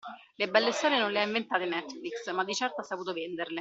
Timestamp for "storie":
0.73-0.97